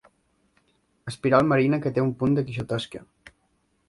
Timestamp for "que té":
1.83-2.05